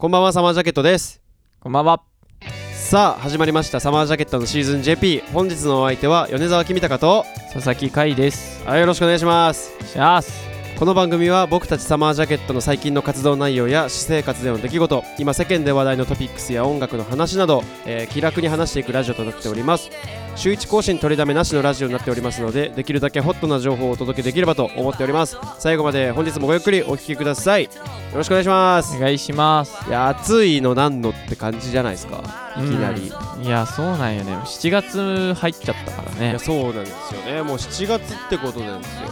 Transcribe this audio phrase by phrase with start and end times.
[0.00, 1.20] こんばんはサマージャケットです
[1.58, 2.04] こんばんは。
[2.72, 8.64] さあ始まりましたサマージャケットのシーズン JP 本日のお相手は米沢君高と佐々木海です。
[8.64, 10.46] はいよろしくお願いしますします。
[10.78, 19.90] この番組は僕たちサマージャケットの最近の活動内容や私生活での出来事今世間で話題のトピックスや音楽の話など、えー気楽に話していくラジオとなっております
[20.38, 27.70] 週1更新取りだめなしのラジオになっておりますのでできるだけホットな情報をお届けできればと思っております最後まで本日もごゆっくりお聞きくださいよ
[28.14, 29.88] ろしくお願いしますお願いします。
[29.88, 32.22] いや暑いのなんのって感じじゃないですか
[32.56, 33.44] いきなり、うん。
[33.44, 34.32] いや、そうなんよね。
[34.34, 36.38] 7月入っちゃったからねいや。
[36.38, 39.08] そうなんですよねもう7月ってことなんですよ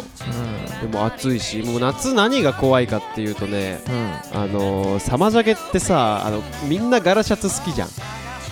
[0.82, 3.74] うでも暑いしもう夏何が怖いかっていうとねん。
[3.74, 4.40] うん。
[4.42, 7.88] あのー、サマジャケってさあのみんな柄シャツ好きじゃん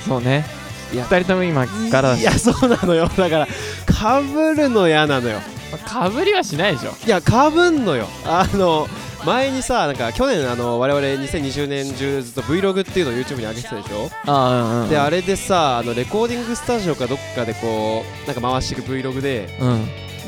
[0.07, 0.64] そうね。
[0.93, 2.21] いや二人とも今、柄だし。
[2.21, 3.49] いやそうなのよだから
[3.87, 5.41] かぶるの嫌なのよ
[5.87, 6.95] かぶりはしないでしょ。
[7.05, 8.87] いやかぶんのよあの
[9.25, 14.89] 前にさなんか去年あの我々2020年中ずっと Vlog っていうのを YouTube に上げてたでしょ、ああ、うんうん。
[14.91, 19.67] であれでさあのレコーディングスタジオかどっかでこうなんか回していく Vlog でう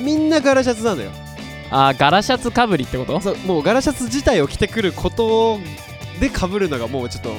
[0.02, 0.04] ん。
[0.04, 1.10] みんな柄シャツなのよ
[1.70, 3.20] あー、柄シャツかぶりってこと？
[3.20, 5.58] そうもう柄シャツ自体を着てくること
[6.20, 7.30] でかぶるのがもうちょっと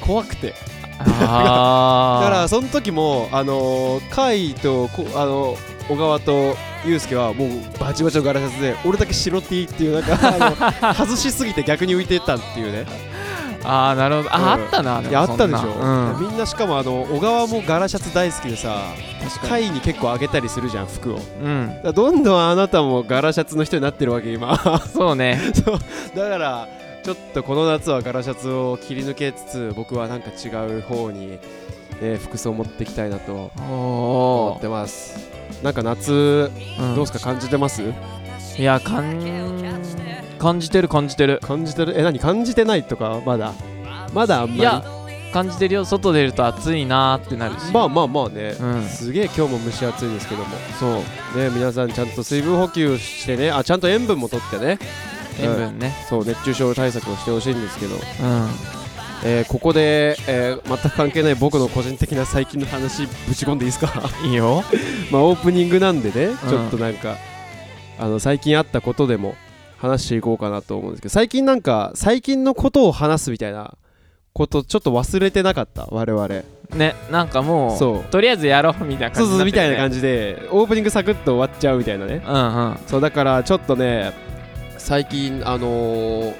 [0.00, 0.54] 怖くて
[0.98, 5.56] だからその時もあのー、カイとこあの
[5.88, 6.54] 小川と
[6.86, 12.86] ユウスケはもうバチバチの柄シャツで俺だけ白 T っていうなんか外しすぎて逆に浮いてったっていうね
[13.64, 14.28] ああ、なるほど。
[14.34, 14.96] あ、うんあったな。
[14.96, 16.20] あったでしょ、うん。
[16.20, 18.78] みんなしかもあの小川も柄シャツ大好きでさ
[19.22, 21.80] 確カイに結構あげたりするじゃん服をうん。
[21.82, 25.40] らどんどんあなたも柄シャツの人になってるわけ今そうね。
[25.64, 25.78] そう
[26.14, 26.68] だから
[27.04, 31.38] ちょっとこの夏は柄シャツを切り抜けつつ僕はなんか違う方に、
[32.00, 35.28] えー服装を持っていきたいなと思ってます
[35.62, 36.94] なんか夏ー。
[36.94, 37.20] どうすか？
[37.20, 39.20] 感じてます、いや、かん、
[40.38, 41.40] 感じてる感じてる。
[41.42, 41.92] 感じてる？
[41.98, 42.18] え何？
[42.18, 43.52] 感じてないとかまだ？
[44.14, 44.60] まだあんまり？
[44.60, 44.82] いや、
[45.32, 45.84] 感じてるよ。
[45.84, 47.70] 外出ると暑いなーってなるし。
[47.70, 48.82] まあまあまあね、うん。
[48.84, 50.46] すげえ今日も蒸し暑いですけども
[50.80, 50.86] そ
[51.36, 51.38] う。
[51.38, 54.78] ね皆さんちゃんと水分補給してねあちゃんと塩分もとってね
[55.40, 55.92] 塩分ね。
[56.08, 58.00] そう熱中症対策をしてほしいんですけど、うん。
[59.26, 63.90] えーここで、えー全く関係ない僕の個人的な最近の話ぶち込んでいいですか？
[64.24, 64.62] いいよ。
[65.10, 67.16] まあオープニングなんでね、ちょっとなんか
[67.98, 69.34] あの最近あったことでも
[69.78, 73.74] 話していこうかなと思うんですけど最近なんか最近のことを話すみたいな
[74.32, 75.86] ことちょっと忘れてなかった？
[75.90, 76.28] 我々
[76.74, 79.80] ね、なんかもう、そうとりあえずやろうみたいな感じそうそうみたいなじ。
[79.80, 82.76] 感じでオープニングサクッと終わっちゃうみたいなねうんうん。
[82.88, 84.12] そうだからちょっとね
[84.84, 86.34] 最近あのー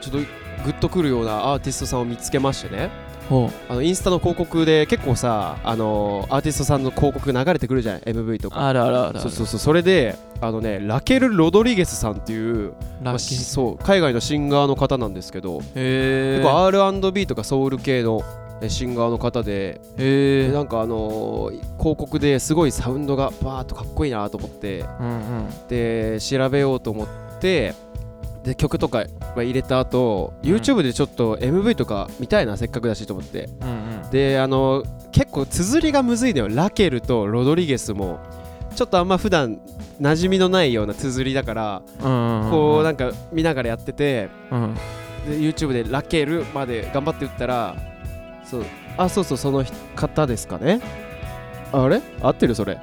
[0.00, 0.18] ちょっと
[0.64, 2.90] グッとくるようなアーティストさんを見つけましてね
[3.28, 8.50] ほあのインスタの広告で結構さあのーアーティストさんの広告流れてくるじゃない MV とう。
[8.50, 9.20] かあるあるあるある。
[9.20, 12.72] そうそうそうそれであのねラケル・ロドリゲスさんっていう、
[13.02, 13.38] まあラッキー。
[13.38, 18.22] そう海外のシンガーの方なんですけど、へ結構 R&B とかソウル系の
[18.62, 20.44] えシンガーの方でえ。
[20.44, 20.48] へえ。
[20.48, 25.68] でなんかあのー広告ですごいサウンドがバーっとかっこいいなと思ってうんうん。
[25.68, 27.74] で調べようと思ってで
[28.56, 29.04] 曲とか
[29.36, 33.68] 入れた後、うん YouTube でちょっと MV とか見たいなせっかくだしと思ってうん
[34.04, 34.10] うん。
[34.10, 38.18] であの結構綴りがむずいのよラケルとロドリゲスも
[38.74, 39.58] ちょっとあんま普段
[40.00, 42.50] 馴染みのないような綴りだから、うんうん。
[42.50, 44.74] こうなんか見ながらやっててうん。
[45.28, 47.76] で YouTube でラケルまで頑張って打ったら
[48.44, 48.64] そう
[48.96, 49.64] あそうそうその
[49.94, 50.80] 方ですかね
[51.72, 52.00] あれ？
[52.22, 52.78] 合ってるそれ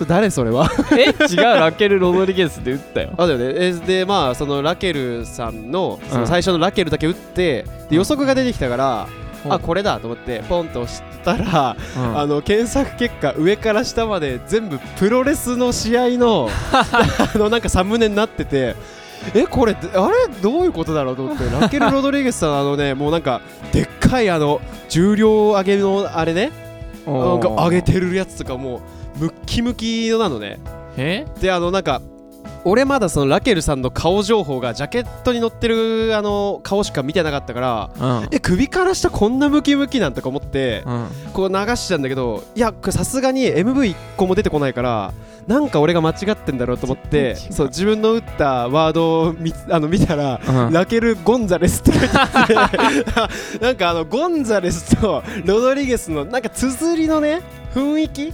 [0.00, 0.70] それ誰それは？
[0.92, 3.10] え違う、ラケル・ロドリゲスで打ったよ。
[3.18, 3.52] あだよね。
[3.54, 6.26] えでまあそのラケルさんのそのうん。
[6.26, 9.08] 最初のラケルだけ打って、で予測が出てきたから、
[9.44, 9.52] うん。
[9.52, 12.18] あこれだと思ってポンと押したら、うん。
[12.18, 18.76] あの検索結果上から下まで全部プロレスの試合の あのなんかサムネになってて
[19.34, 20.34] えこれあれ？
[20.40, 26.50] どういうことだろうと思ってラケル・ロドリゲスさんあのねもうなんかでっかいあの重量上げのあれね。
[27.06, 28.80] なんか上げてるやつとかもう
[29.20, 30.58] ムッキムキのなのね
[30.96, 31.26] え？
[31.40, 32.00] であのなんか
[32.64, 38.28] 俺まだそのラケルさんの顔情報がジャケットに載ってるあの顔しか見てなかったからうん。
[38.30, 41.06] え首から下こんなムキムキなんとか思ってうん。
[41.32, 45.12] こう流しちゃうんだけどいやこれさすがに MV1 個も出てこないから
[45.46, 50.72] なんか俺が間違ってんだろうと思ってそう自分の打ったワードを見あの見たらうん。
[50.72, 52.76] ラケル・ゴンザレスって書いてあって
[53.58, 57.40] なんかあのゴンザレスとロドリゲスのなんか綴りのね
[57.74, 58.32] 雰囲気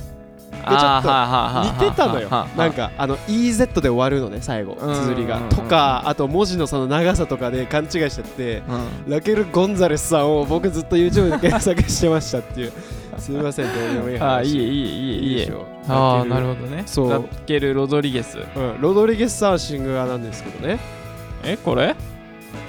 [0.67, 1.69] あーはいはいはい。
[1.69, 2.29] はい似てたのよ。
[2.57, 4.73] なんかあの EZ で終わるのね最後。
[4.81, 5.39] うん綴りが。
[5.49, 8.63] とかあと文字のその長さとかで勘違いしちゃって
[9.07, 9.11] うん。
[9.11, 12.73] ラケル・ゴンザレスさんを僕ずっと YouTube で検索してましたっていう。
[13.19, 14.25] すみませんどうでもいい話。
[14.25, 15.41] あーいいえいいえいい。
[15.41, 15.53] えいい
[15.89, 16.83] ああなるほどね。
[16.87, 17.11] そう。
[17.11, 18.39] ラケル・ロドリゲス。
[18.39, 20.79] うんロドリゲスさんシンガーなんですけどね。
[21.45, 21.95] えこれ？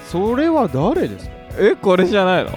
[0.09, 1.31] それは誰ですか？
[1.31, 2.51] ねえこれじゃないの？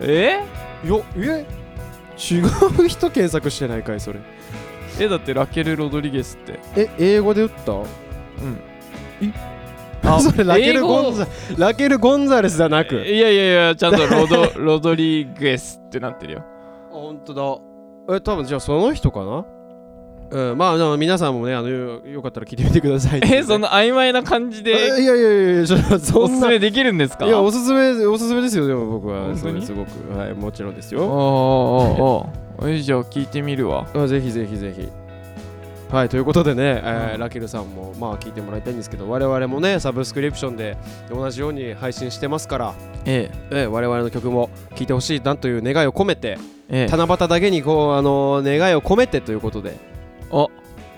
[0.00, 0.40] え？
[0.84, 1.44] よえ
[2.18, 2.40] 違
[2.84, 4.20] う人検索してないかいそれ。
[5.00, 6.60] えだってラケル・ロドリゲスって。
[6.76, 7.72] え英語で打った？
[7.72, 7.84] うん。
[10.20, 11.26] それラケル・ゴンザ
[11.56, 12.96] ラケル・ゴンザレスじゃなく。
[12.96, 16.44] いやいやいやちゃんとロド ロドリゲスってなってるよ。
[16.90, 17.34] あ本当
[18.06, 18.16] だ。
[18.16, 19.44] え多分じゃあその人かな？
[20.30, 25.74] うんまあでも皆さんもねあのよよかったら聞いてみてくださいえその曖昧な感じえでいやいやいやいやそ
[26.20, 27.26] おんなすすめできるんですか？
[27.26, 29.26] いやおすすめおすすめですよでも僕は。
[29.26, 30.18] 本当にそれすごく。
[30.18, 32.66] はいもちろんですおーよおーおー。
[32.66, 33.86] おいじゃあ聞いてみるわ。
[33.94, 34.88] あぜひぜひぜひ。
[35.92, 37.20] はいということでね、えーうん。
[37.20, 40.76] ラケルさんもまあ聞いてもらいたいんですけど我々もねサブスクリプションで
[41.08, 42.74] 同じように配信してますから、
[43.04, 43.54] ええ。
[43.66, 46.38] ー我々の曲も聴いてほしいなという願いを込めて
[46.68, 46.96] えええ。
[46.96, 49.76] 七夕だけにこうあの願いを込めてということで
[50.34, 50.50] お。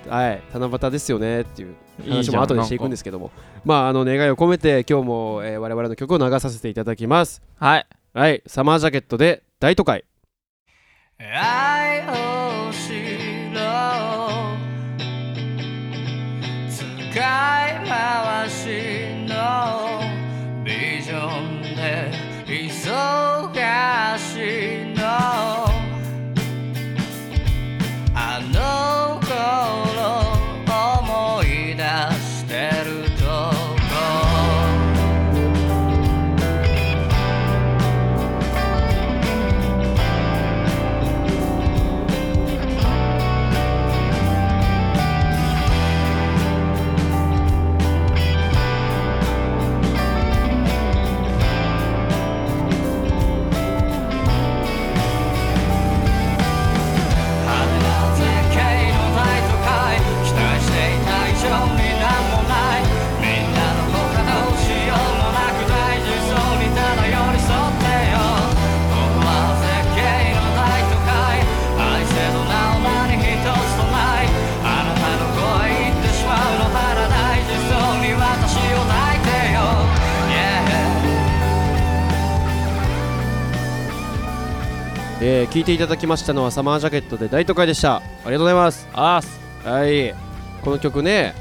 [0.08, 1.74] はい七夕ですよねっていう
[2.08, 3.30] 話も後でしていくんですけども。
[3.64, 7.42] まああの願いを込めて今日も、えー我々の曲を流させていただきます。
[7.58, 7.86] はい。
[8.14, 10.04] はいサマージャケットで大都会。
[11.18, 12.90] 愛を知
[13.54, 13.60] ろ。
[14.58, 14.76] う
[16.70, 18.66] 使い回し
[19.28, 19.34] の
[20.64, 22.12] ビジョンで
[22.46, 24.36] 忙し
[24.82, 25.65] いの
[85.56, 87.96] 聞いていただきましたのはサマージャケットで大都会でした。
[87.96, 88.86] ありがとうございます。
[88.92, 89.40] あーす。
[89.66, 90.14] はい。
[90.62, 91.34] この曲ね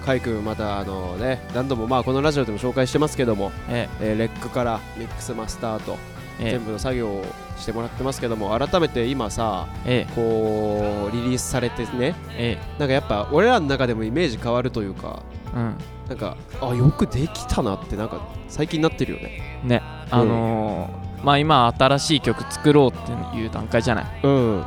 [0.00, 0.04] うん。
[0.04, 4.14] カイ君またあのね何度もまあこのラジオでも紹介してますけども、ええ。
[4.14, 5.98] ーレックからミックスマスターと
[6.40, 6.50] ええ。
[6.50, 7.24] 全部の作業を
[7.56, 12.78] してもらってますけども改めて今さえこうリリースされてねええ。
[12.80, 15.22] なんかやっぱ俺らの中でもイメージ変わるというか
[15.54, 15.76] えうん。
[16.08, 19.60] なんかあよくできたなってなんか最近なってるよね。
[19.62, 19.82] ね。
[20.10, 24.06] あのーまあ今新しい曲作ろうっていう段階じゃない。
[24.22, 24.64] うん。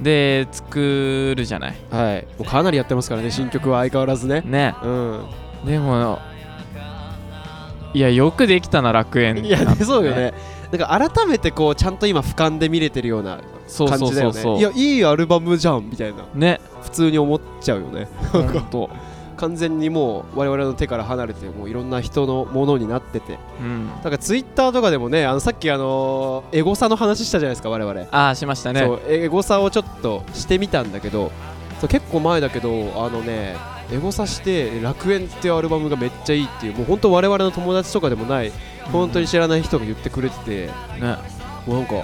[0.00, 1.76] で作るじゃない。
[1.90, 2.26] はい。
[2.38, 4.40] もうかなりやってますからね新曲は相変わらずね。
[4.42, 4.74] ね。
[4.82, 5.26] うん。
[5.66, 6.18] でも
[7.92, 9.44] いやよくできたな楽園。
[9.44, 10.32] いやそうよね。
[10.72, 14.40] なんか改めてこうちゃんと今俯瞰で見れてるようなそう感じだよそう。
[14.40, 14.60] そうそうね。
[14.60, 16.24] いやいいアルバムじゃんみたいな。
[16.34, 16.60] ね。
[16.82, 18.08] 普通に思っちゃうよね。
[18.32, 18.90] ほんと
[19.34, 23.38] 完全にもう我々の手から離れてもういろんな人のものになってて。
[23.60, 23.86] うん。
[23.86, 28.06] なんかツイッターとかでもねあのさっきあのーエゴサの話したじゃないですか我々。
[28.10, 28.80] ああしましたね。
[28.80, 31.32] そうエゴサをちょっとしてみたんだけど
[31.80, 33.56] そう結構前だけどあのね
[33.90, 38.52] エゴサして「楽園」っていうアルバムがめっちゃいいっていうもう本当我々の友達とかでもない
[38.92, 40.72] 本当に知らない人が言ってくれてて、ね。
[41.66, 41.94] もうなんか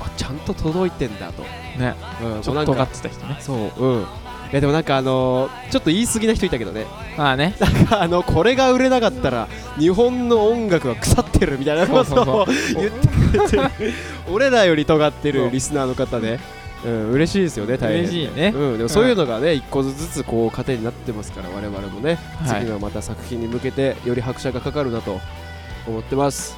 [0.00, 1.42] あちゃんと届いてんだと、
[1.78, 1.94] ね。
[2.22, 3.36] うん、ちょっと尖もうなんかってた人ね。
[3.40, 4.06] そううん
[4.52, 6.86] いやでもなんかあのーちょっと言い過ぎな人いたけどね。
[7.16, 7.54] まあね。
[7.58, 9.48] なんかあのこれが売れなかったら
[9.78, 13.92] 日本の音楽は腐ってるみたいなことを言ってくれてる。
[14.30, 16.38] 俺らより尖ってるリスナーの方ね。
[16.84, 16.88] う。
[16.88, 18.00] ん嬉しいですよね大変。
[18.02, 18.52] 嬉しいね。
[18.54, 22.60] うん、でもそういうのがね一個ずつこう糧になってますから我々もね、はい。
[22.62, 25.20] 次はまた作品に向けてより拍車がかかるなと
[25.86, 26.56] 思ってます。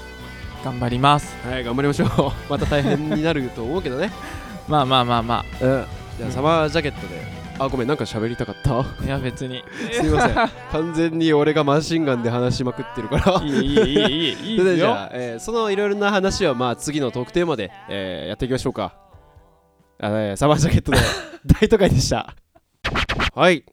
[0.65, 1.35] 頑張ります。
[1.47, 2.09] はい頑張りましょう。
[2.51, 4.11] また大変になると思うけどね。
[4.69, 5.85] まあまあまあまうん。
[6.19, 8.81] じゃあサマージャケットであごめんなんか喋りたかった？
[8.81, 9.65] あいや別に。
[9.93, 10.49] すいません。
[10.71, 13.43] 完全に俺がマシンガンで話しまくってるから。
[13.45, 14.63] いいいいいいいいいいよ。
[14.63, 18.95] それでじゃあ、えーそのいろいろな話はまあ次のトークテーマで、えーやっていきましょうか。
[20.01, 20.99] あ、えーサマージャケットで
[21.61, 22.35] 大都会でした。
[23.35, 23.65] はい。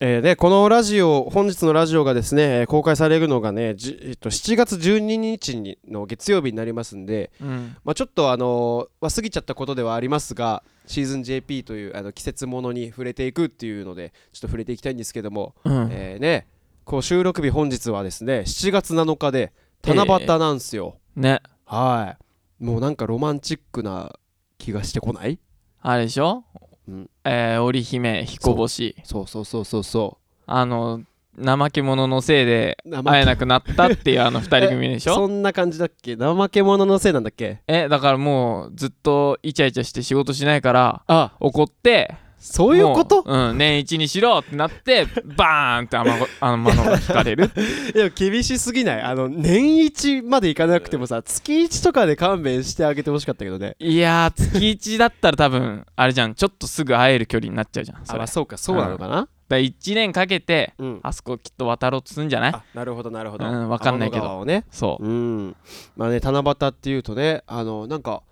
[0.00, 7.76] えーでこのラジオ本日のラジオがですねえー公開されるのがね、じえっと、7月12日にの月曜日になりますんで、うん。
[7.84, 15.88] まあ、ちょっとあのーまあ、過ぎちゃったことではありますがシーズン JP というあの季節ものに触れていくっていうのでちょっと触れていきたいんですけども、うん。
[15.90, 16.46] えーね
[16.84, 19.52] こう収録日本日はですね7月7日で
[19.84, 21.40] 七夕なんですよ、ね。
[21.64, 22.16] は
[22.60, 22.64] い。
[22.64, 24.14] もうなんかロマンチックな
[24.56, 25.40] 気がしてこない？
[25.80, 26.44] あれでしょ？
[26.88, 27.10] うん。
[27.24, 28.94] えー織姫彦星。
[29.02, 29.26] そう。
[29.26, 31.02] そうそうそうそあの
[31.38, 35.14] 怠け者のせいで会えなくなったっていうあの二人組でしょ？
[35.16, 36.16] そんな感じだっけ？
[36.16, 37.60] 怠け者のせいなんだっけ？
[37.66, 41.32] えだからもうずっとイチャイチャして仕事しないからあ。
[41.40, 43.24] 怒ってそういうこと？
[43.24, 47.50] もううん年一にしろってなってバーンって天ご あの窓が引かれる。
[47.94, 49.02] いや厳しすぎない？
[49.02, 53.74] あの年一までいかなくてもさ月一とかで勘弁してあげてほしかったけどね。
[53.78, 56.34] いやー月一だったら多分あれじゃん。
[56.34, 59.28] ちょっとすぐ会える距離になっちゃうじゃんそあまあそうかそうなのかな？
[59.48, 61.00] ら1年かけてうん。
[61.02, 62.52] あそこきっと渡ろうとすんじゃない？
[62.52, 63.46] あなるほどなるほど。
[63.46, 64.44] うんわかんないけど。
[64.44, 64.64] ね。
[64.70, 65.04] そう。
[65.04, 65.56] うん。
[65.96, 68.22] まあね七夕っていうとねあのなんか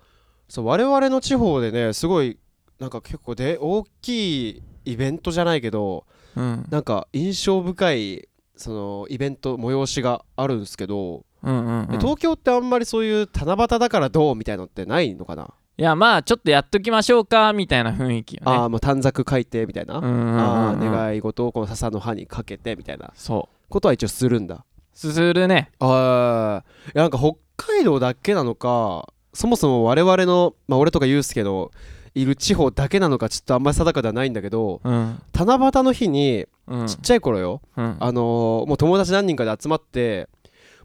[0.47, 2.37] そう我々の地方でねすごい
[2.79, 6.05] なんか結構で大きいイベントじゃないけど
[6.35, 6.65] うん。
[6.69, 11.99] なんか印象深いそのイベント催しがあるんですけど、うんうんうん。
[11.99, 18.51] 東京ってあんまりそういう七夕だからどうみたいのってないのかな、いやまあちょっとやっときましょうかみたいな雰囲気よね。
[18.51, 23.11] ああもう短冊書いてみたいな、うんうんうんあ願い事をこの笹の葉にかけてみたいな。
[23.15, 23.69] そう。
[23.69, 24.65] ことは一応するんだ。
[24.93, 25.71] すするね。
[25.79, 26.63] あ
[26.95, 31.71] あんか北海道だけなのかそもそも我々のまあ俺とかユうスケの
[32.15, 35.21] いる地方だけなのかちょっとあんまり定かではないんだけどうん。
[35.33, 36.87] 七夕の日にうん。
[36.87, 37.97] ちっちゃい頃よ、うん。
[37.99, 40.27] あのーもう友達何人かで集まって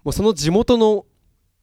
[0.05, 1.07] もうその地元の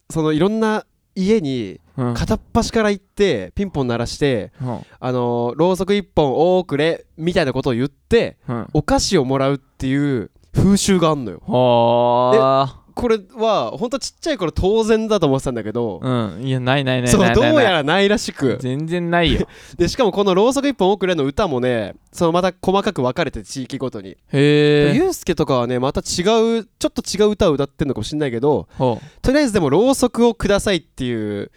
[0.09, 2.13] そのいろんな家にうん。
[2.13, 4.79] 片っ端から行ってピンポン鳴らして、うん。
[4.99, 8.67] あのーろうそく1本多くれみたいなことを言ってうん。
[8.73, 11.41] お菓子をもらうっていう風習があんのよ。
[11.45, 16.41] はあこれはほんとちっちゃい頃当然だと思ってたんだけど、うん。
[16.41, 17.51] いやないないないそうないない。
[17.51, 18.57] どうやらないらしく。
[18.59, 19.47] 全然ないよ。
[19.77, 24.09] でしかもこのろうそく1本多くれの歌もねそのまた細かく分かれて地域ごとに。
[24.09, 31.51] へえゆうすけとかはねまた違うちょっと違う歌を歌ってんのかもしんないけどほとりあえずでもろうそくをくださいっていう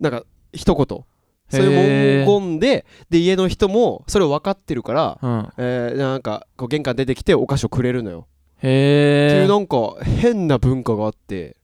[0.00, 1.04] なんか一言。
[1.50, 5.48] そういう文言でで家の人もそれを分かってるから、ううん。
[5.58, 8.28] えーなんかこう玄関出てきてお菓子をくれるのよ、
[8.60, 11.56] っていへえうなんか変な文化があって。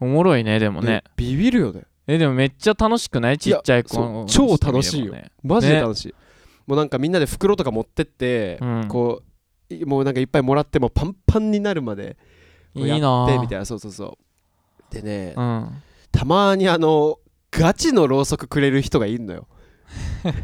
[0.00, 0.86] おもろいねでもね。
[0.86, 1.82] ねビビるよね。
[2.06, 3.38] えでもめっちゃ楽しくない？
[3.38, 5.12] ちっちゃい子超楽しいよ。
[5.12, 5.30] ね。
[5.42, 6.14] マジで楽しい、
[6.66, 8.88] もうなんかみんなで袋とか持ってって、うん。
[8.88, 9.22] こ
[9.70, 12.16] ういもうなんかいっぱいもらってもパンパンになるまで
[12.74, 13.64] いいなってみたいな。
[13.64, 14.18] そうそうそ
[14.90, 14.94] う。
[14.94, 15.82] でね、うん。
[16.10, 17.18] たまにあの
[17.50, 19.46] ガチのろうそくくれる人がいるのよ。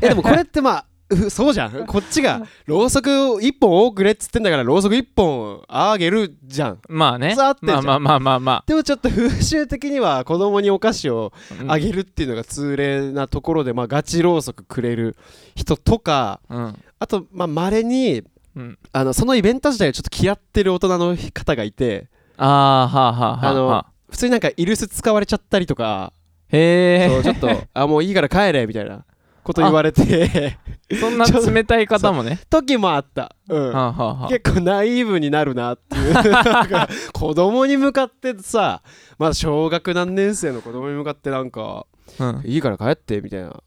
[0.01, 0.96] えでもこれってまあう
[1.31, 1.87] そうじゃん。
[1.87, 6.79] こっちがろうそく1本多くれっつってんだからろうそく1本あげるじゃん。
[6.89, 7.35] まあね。
[7.37, 11.33] そう合ってまあまあまあまあまでもちょっと風習的には子供にお菓子を
[11.69, 15.17] ああげるっていうのが通例なところで、まあ、ガチろうそくくれる
[15.55, 16.83] 人とかうん。
[16.99, 18.25] あとまあ稀に
[18.57, 18.79] うん。
[18.93, 23.87] あのそのイベント自体をちょっと嫌ってる大人の方がいてああはあはあはあのあはあ。
[24.11, 26.13] 普通になんかイルス使われちゃったりとか。
[26.49, 29.05] へそうちょっとあもういいから帰れみたいな
[29.47, 30.59] こと言われて。
[30.91, 32.41] えそんな冷たい方もね。
[32.51, 33.73] 時もあった、うん。
[33.73, 34.29] はあはあはあ。
[34.29, 36.15] 結構ナイーブになるなっていう。
[37.15, 38.83] 子供に向かってさ
[39.19, 41.87] まだ小学何年生の子供に向かってなんか
[42.19, 42.43] うん。
[42.45, 43.63] いいから帰ってみたいな。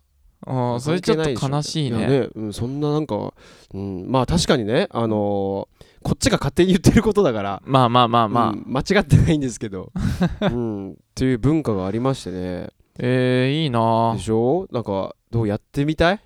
[0.47, 2.13] あーそれちょっと悲しいね。
[2.13, 3.33] やうん、そんななんか、
[3.73, 8.49] うん、まあ確かにねあのーこっちが勝手に言ってることだからまあまあまあまあ。
[8.51, 9.91] うん間違ってないんですけど、
[10.41, 12.69] うん、っていう文化がありましてね
[12.99, 14.13] えーいいな。
[14.15, 14.67] でしょ？
[14.71, 16.19] なんかどうやってみたい？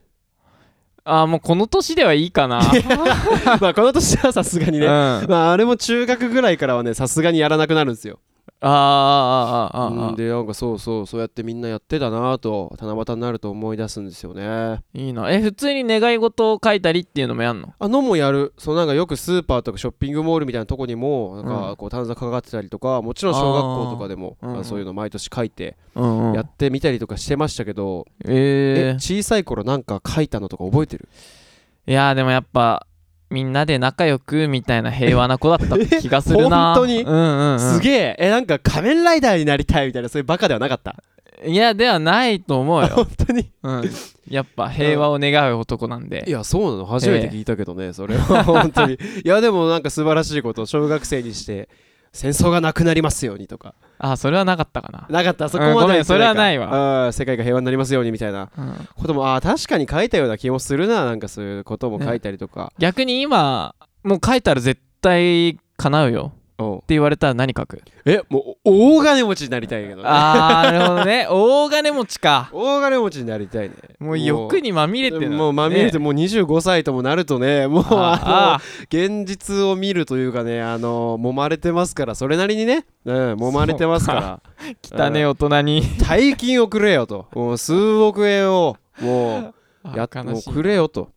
[1.06, 2.62] あーもうこの年ではいいかな。
[3.62, 4.90] まあこの年はさすがにね、うん。
[4.90, 8.20] まああれも中学ぐらいからはねさすがにやらなくなるんですよ
[8.66, 14.82] あーあーあーあーうんでなんかそうそうそうやってみんなやってたなと七夕になると思い出すんですよね。
[14.94, 15.30] いいな。
[15.32, 17.74] え普通に願い事を書いたりっていうのもやんの？
[17.78, 21.62] あのもやるそうなんかよくスーパーとかショッピングモールみたいなとこにもなんうん。
[21.72, 24.62] かこう短冊かかってたりとかもちろん小学校とかでもあーうんうん。
[24.62, 26.36] あそういうの毎年書いてうんうん。
[26.36, 31.10] やってみたりとかしてましたけど、ええ小さい頃なんか書いたのとか覚えてる？
[31.88, 32.88] ー、いやーでもやっぱ
[33.34, 36.76] みんなで仲良くみたいな平和な子だった気がするな。
[36.78, 37.02] 本当に？
[37.02, 38.16] うんうん、うん、すげえ。
[38.20, 40.96] えなんか仮面ライダーになりたいみたいなそういうバカではなかった？
[41.46, 42.88] いやではないと思うよ。
[42.96, 43.50] 本、当に？
[43.64, 43.90] うん、
[44.30, 46.24] やっぱ平和を願う男なんで。
[46.28, 46.86] いやそうなの。
[46.86, 48.44] 初めて聞いたけどね、それは。
[48.46, 48.94] 本当に。
[48.94, 50.62] いやでもなんか素晴らしいこと。
[50.62, 51.68] を小学生にして
[52.14, 53.74] 戦争がなくなりますようにとか。
[53.98, 55.50] あそれはなかったかな、なかった。
[55.50, 57.12] そこまでうんそれはないわ。
[57.12, 58.50] 世界が平和になりますようにみたいな。
[58.58, 66.32] うん、こともあー確かに書いたような気もするななんかそういうことも書いたりとか、逆に今もう書いたら絶対叶うよ。
[66.36, 67.82] うんって言われたら何書く？
[68.06, 70.04] えもう大金持ちになりたいけどね。
[70.06, 71.28] あーなるほどね。
[71.32, 72.50] 大金持ちか。
[72.54, 73.76] 大金持ちになりたいね。
[74.00, 84.40] もう欲にまみれてるもうまみれてもう25歳ともなるとねもうああの現実を見るというかねあの揉まれてますからそれなりにね、うん、揉まれてますから。
[84.92, 85.84] ー汚ね大人に。
[86.08, 87.28] 大金をくれよと。
[87.34, 89.54] もう数億円をも
[89.86, 90.50] うやあ悲しい。
[90.50, 91.02] もうくれよと。
[91.02, 91.08] うん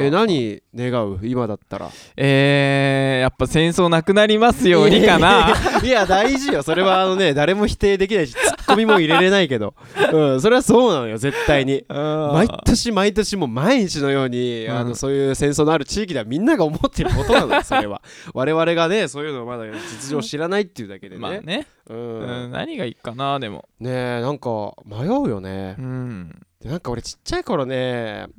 [0.00, 1.20] え何願う？
[1.24, 1.90] 今だったら。
[2.16, 5.54] えー、やっぱ戦争なくなりますようにかな。
[5.82, 6.62] いや大事よ。
[6.62, 9.74] それはあのね誰も否定できないしツッコミも入れれないけど、
[10.12, 11.84] うん、それはそうなのよ絶対に。
[11.88, 14.76] 毎毎年毎年もう毎日のように、うん。
[14.76, 18.02] あのそういう戦争のある地域ではみんなが思ってることなのよそれは。
[18.34, 23.64] 我々がねそういうのをまだ実情を知らないっていうだけでね,、まあね、ううんん、何がいいかなでも。
[23.80, 25.74] ねえなんか迷うよね。
[25.78, 26.30] う、ん、
[26.60, 28.34] でなんか俺ちっちゃい頃ね、うん、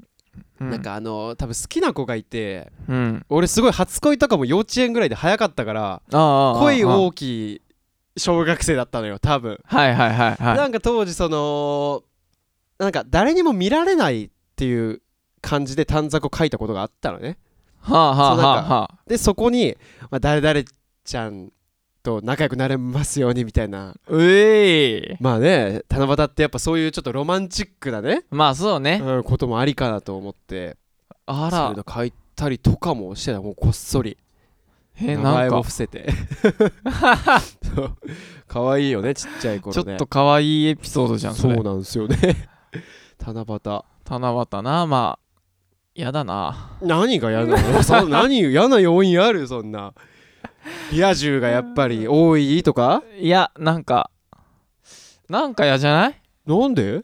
[0.59, 3.25] なんかあの多分好きな子がいてうん。
[3.29, 7.21] 俺すごい初恋とかも幼稚園ぐらいで早かったから恋大き
[7.55, 7.61] い
[8.17, 10.57] 小学生だったのよ多分、はいはいはいはい。
[10.57, 12.03] なんか当時その
[12.79, 15.01] なんか誰にも見られないっていう
[15.41, 17.37] 感じで短冊を書いたことがあったのね。
[17.79, 18.99] はあはあはあはあ。
[19.07, 19.77] でそこに、
[20.09, 20.63] まあ、誰々
[21.03, 21.51] ちゃん
[22.07, 23.93] と仲良くなれますようにみたいな。
[24.07, 25.17] うえい。
[25.19, 29.01] まあね七夕ってやっぱそういうちょっとロマンチックなね、まあそうね。
[29.03, 30.77] うん、こともありかなと思って。
[31.25, 31.57] あら。
[31.57, 34.17] そういうの書いたりとかもしてたもうこっそり。
[34.99, 36.07] え名前も伏せて。
[37.75, 37.97] そう。
[38.47, 39.83] 可愛いよねちっちゃい頃ね。
[39.83, 41.55] ちょっと可愛いエピソードじゃんそれ。
[41.55, 42.17] そうなんですよね。
[43.19, 43.83] 七夕。
[44.09, 44.87] 七夕な。
[44.87, 45.27] まあ
[45.93, 46.77] やだな。
[46.81, 47.83] 何が嫌なの？
[47.83, 49.45] そ何嫌な要因ある？
[49.47, 49.93] そんな
[50.91, 53.03] リア充がやっぱり多いとか？
[53.19, 54.09] いやなんか
[55.29, 56.21] なんか嫌じゃない？
[56.45, 57.01] なんで？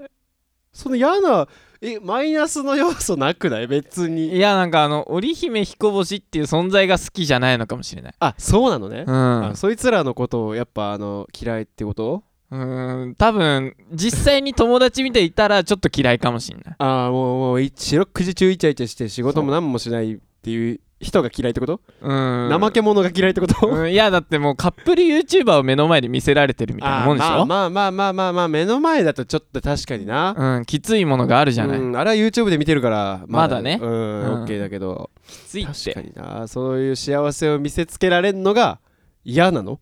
[0.71, 1.47] その嫌な
[1.81, 3.67] えマイナスの要素なくない？
[3.67, 8.13] 別いにやなんかあの織姫彦星っていう存在が好きじゃないのかもしれない。
[8.19, 9.03] あそうなのね。
[9.05, 9.45] う、ん。
[9.51, 12.23] あそいつらのことをやっぱあの嫌いってこと？
[12.51, 16.75] うーん多分実際に友達見ていたらちょっと嫌いかもしれない。
[16.77, 22.59] ああもうもうい四六時中イチャイチャして仕事も何もしないっていう人が嫌いってこと、うーん。
[22.59, 23.91] 怠け者が嫌いってこと、うん。
[23.91, 33.79] いやだってもうカップル YouTuber を目の前で見せられてるみたいなもんでしょ、まあまあまあまあまあまあ目の前だとちょっと確かにな、うん、きついものがあるじゃない、うん、あれは YouTube で見てるからまだね。
[33.81, 33.93] うん、う
[34.39, 34.43] ん。
[34.45, 35.09] OK だけど。
[35.27, 36.47] きついっ確かてにな。
[36.47, 38.79] そういう幸せを見せつけられるのが
[39.25, 39.79] 嫌なの？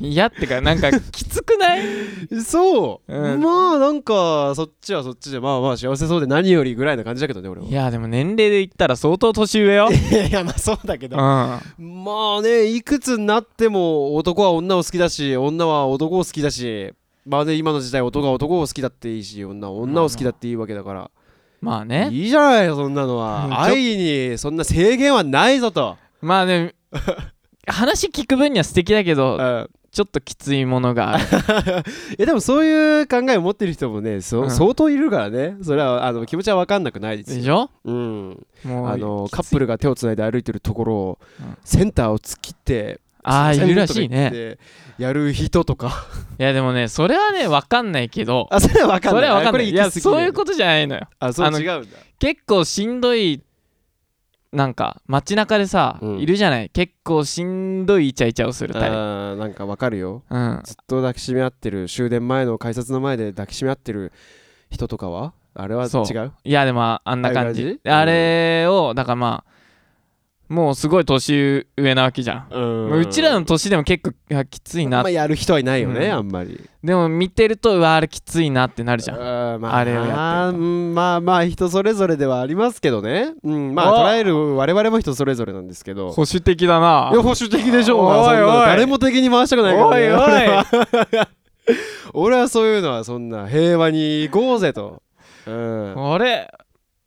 [0.00, 1.80] 嫌ってかなんかきつくない？
[2.44, 3.40] そう、うん。
[3.40, 7.66] まあなんかそっちはそっちでまあまあ幸せそうで何よりぐらいな感じだけどね俺は。
[7.66, 9.88] いやでも年齢で言ったら相当年上よ。
[9.90, 11.16] いやまあそうだけど。
[11.16, 11.22] うん。
[11.22, 11.60] ま
[12.38, 16.92] あねいくつになっても男は女を好きだし女は男を好きだし
[17.26, 21.10] まあね今の時代男が男を好きだっていいし女は女を好きだっていいわけだから、
[21.60, 22.08] まあね。
[22.10, 23.60] いいじゃないよそんなのは、うん。
[23.60, 26.74] 愛にそんな制限はないぞと、まあね
[27.66, 31.24] 話聞く分には素敵だけどうんちょっときついものがある。
[32.18, 34.50] えでもそういう考えを持ってる人もねそ、うん。
[34.50, 35.56] 相当いるからね。
[35.62, 37.36] それはあの気持ちは分かんなくないですよ。
[37.38, 37.70] でしょ？
[37.84, 41.56] うん、もうあのカップルが手をつないで歩いてるところを、うん。
[41.64, 44.30] センターを突っ切ってああいるらしいね。
[44.30, 44.58] て
[44.96, 46.06] やる人とか。
[46.38, 48.46] いやでもねそれはね分かんないけど。
[48.50, 49.22] あそれは分かんない。
[49.22, 49.70] それは分かんない。
[49.70, 51.08] いやそういうことじゃないのよ。
[51.18, 51.88] あそう違うんだ。
[52.18, 53.42] 結構しんどい
[54.52, 56.18] なんか街中でさ、うん。
[56.18, 56.70] いるじゃない？
[56.70, 58.96] 結構しんどいイチャイチャをするタイプ。
[58.96, 60.24] あーなんか分かるよ。
[60.28, 60.60] うん。
[60.64, 64.12] ずっと抱きしめ合ってる終電前の改札の前で抱きしめ合ってる
[64.70, 65.34] 人とかは？
[65.54, 66.04] あれは違そう。
[66.04, 67.90] ういやでもああんな感ああいうじ感じ？
[67.90, 69.49] あれをだからまあ
[70.50, 72.90] もうすごい年上なわけじゃん、うん。
[72.90, 76.12] もううちらの年でも結構きついな、まあやる人はいないよね、うん。
[76.12, 76.60] あんまり。
[76.82, 79.54] でも見てるとうわあれきついなってなるじゃん。
[79.54, 80.58] あまあ、あれをやってると。
[80.58, 80.94] うん。
[80.94, 86.10] まあまあ人それぞれではありますけどね、うん、まあお捉える我々も人それぞれなんですけど。
[86.10, 87.10] 保守的だな。
[87.12, 88.16] いや保守的でしょうおい。
[88.16, 90.24] がそんなおい誰も敵に回したくないから、ね、おいおい。
[90.24, 91.28] 俺 は
[92.12, 95.00] 俺はそういうのはそんな平和に行こうぜと、
[95.46, 96.52] うん、あれ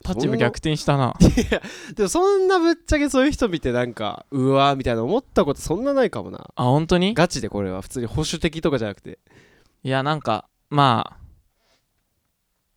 [0.07, 1.13] 立場逆転したな。
[1.95, 6.49] でもそんなぶっちゃけそういう人見てなんかうわーみたいな思ったことそんなないかもな。
[6.55, 7.13] あ本当に？
[7.13, 9.19] ガチでこれは普通に保守的とかじゃなくて。
[9.83, 11.17] いやなんかまあ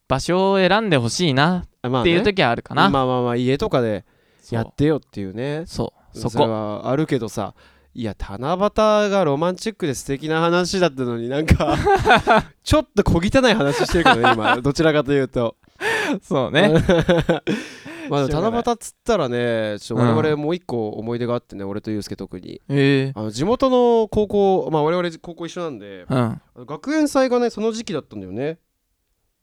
[0.08, 4.04] 場所を選んでほしいなあまあ、ね、っていう時はあるかな、まあまあまあ家とかで
[4.50, 5.64] やってよっていうね。
[5.66, 7.54] そうそそれこはあるけどさ
[7.94, 11.76] いや七夕がロマンチックで素敵な話だったのになんか
[12.62, 14.60] ちょっと小汚い話してるけどね今。
[14.60, 15.56] どちらかというと
[16.22, 16.72] そうね。
[18.08, 20.16] まあ七夕っつったらねちょっとうん。
[20.16, 22.60] 我々もう一個思い出があってね、俺とユうスケ特に。
[22.68, 23.12] ええ。
[23.14, 26.40] あの地元の高校まあ我々高校一緒なんでうん。
[26.66, 28.58] 学園祭がねその時期だったんだよね。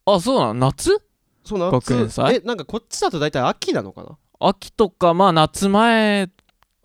[0.05, 0.53] あそうなの？
[0.53, 0.91] 夏？
[1.43, 1.71] そう夏。
[1.71, 2.35] 学園祭？
[2.35, 4.17] えなんかこっちだと大体秋なのかな？
[4.39, 6.29] 秋とかまあ夏前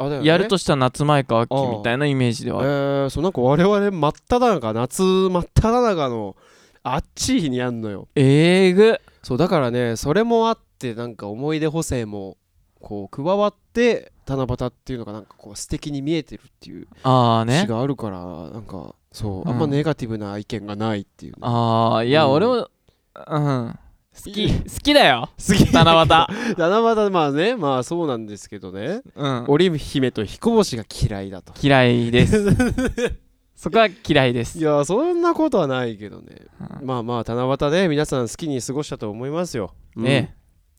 [0.01, 0.21] ね。
[0.23, 2.69] やるとしたら夏前か秋みたいなイメージでえはある。
[3.07, 6.37] ー、そうなんか我々真っ只中夏真っ只中の
[6.85, 8.07] あっちい日にやんのよ。
[8.15, 12.39] えぐそうだからねそれもあってなんか思い出補正も
[12.81, 17.61] こう加わって七夕っていうのがなんかこう素敵に見えてるっていうああね。
[17.61, 19.49] 詩があるからなんかそう、うん。
[19.51, 22.33] あんまネガティブな意見がないっていうね、ああいやうん。
[22.33, 23.79] 俺もうん。
[24.17, 25.29] 好き好きだよ。
[25.47, 25.75] 好き。
[25.75, 26.09] 七夕。
[26.57, 29.03] 七夕まあねまあそうなんですけどね。
[29.15, 29.45] うん。
[29.47, 31.53] 織姫と彦星が嫌いだと。
[31.63, 32.47] 嫌いです
[33.59, 34.57] そこは嫌いです。
[34.57, 36.47] いやそんなことはないけどね。
[36.81, 36.87] うん。
[36.87, 40.05] まあまあ七夕で皆さん好きに過ごしたと思いますよ、うん。
[40.05, 40.37] ね。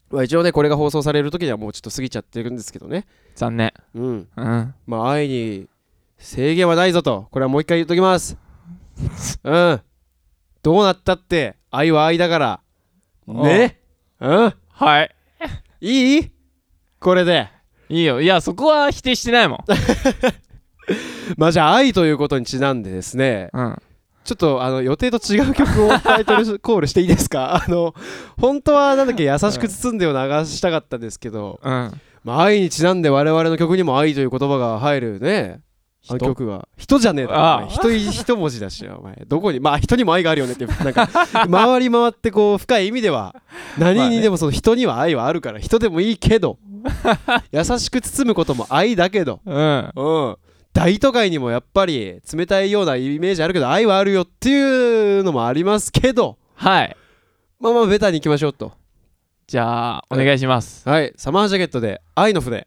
[0.10, 3.06] まあ、一応ねこれが放送される時にはもうちょっと過ぎちゃってるんですけどね。
[3.36, 3.74] 残念。
[3.96, 4.28] うん。
[4.34, 4.74] うん。
[4.88, 5.68] まあ愛に
[6.20, 7.28] 制限はないぞと。
[7.32, 8.38] これはもう一回言っときます。
[9.44, 9.82] うん。
[10.64, 12.62] どうなったって愛は愛だから。
[13.28, 13.78] ね。
[14.22, 14.54] うん。
[14.70, 15.16] はい。
[15.82, 16.32] いい？
[17.02, 17.50] これで。
[17.90, 18.22] いいよ。
[18.22, 19.58] いやそこは否定してないもん
[21.38, 23.78] まあじゃあ愛ということにちなんでですねうん。
[24.26, 27.64] ちょっとあの予定と違う曲をタイトルコールしていいですか？
[27.66, 27.96] あの
[28.40, 31.92] 本当はなんだっけ優しく包んでを流したかったんですけど、うん。
[32.24, 35.62] まあ、愛にちなんで我々の曲にも愛という言葉が入るね
[36.10, 36.68] あの人曲が。
[36.78, 39.24] 人じゃねえだろ人い一文字だしお前。
[39.28, 41.08] どこにまあ人にも愛があるよねってなんか
[41.50, 43.34] 回り回ってこう深い意味では
[43.80, 46.58] 何にでもその人には愛はあるから人でもいいけど
[47.52, 49.90] 優しく包むことも愛だけどうん。
[49.96, 50.38] うん
[50.80, 56.38] 大都会にもやっぱり冷たいようなイメージあるけど愛はあるよっていうのもありますけど。
[56.56, 56.96] はい。
[57.60, 58.72] まあまあベタに行きましょうと。
[59.46, 60.88] じゃあお願いします。
[60.88, 61.12] はい。
[61.18, 62.66] サマージャケットで愛の船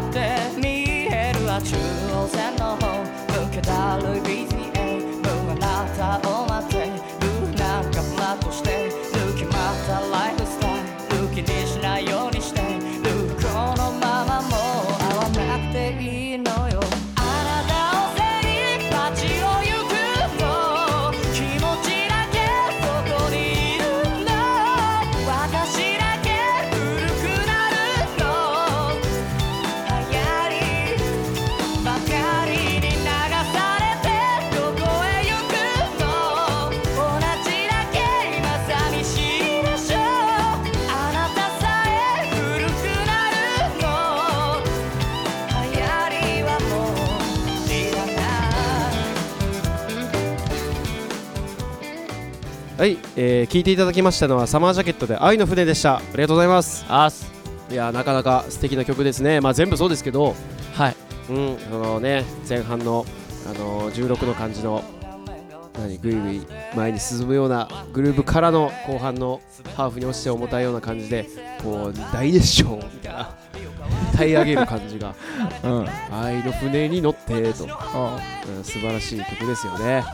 [0.00, 0.20] って
[0.56, 0.68] 見
[1.12, 2.86] えるは中央線の方
[3.34, 6.47] 抜けたる BTA 無あなたを
[53.20, 55.96] えー聞いていただきましたのはサマージャケットで愛の船でした。
[55.96, 56.86] ありがとうございます。
[56.88, 57.28] あす。
[57.68, 59.40] いやなかなか素敵な曲ですね。
[59.40, 60.36] まあ全部そうですけど。
[60.74, 60.96] はい。
[61.30, 63.04] うんあのね前半の
[63.44, 64.84] あの16の感じの
[65.80, 66.42] 何ぐいぐい
[66.76, 69.40] 前に進むようなグルーブからの後半の
[69.74, 71.26] ハーフに落ちて重たいような感じで
[71.64, 73.30] こう大熱唱みたいな
[74.14, 75.14] 歌い上げる感じが
[75.64, 75.88] うん。
[76.12, 78.16] 愛の船に乗ってと、あ
[78.56, 80.04] うん素晴らしい曲ですよね。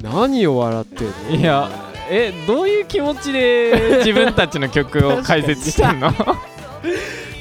[0.00, 1.36] 何を笑ってんの？
[1.36, 1.70] いや
[2.10, 6.12] えどういう気持ちで自分たちの曲を解説してんの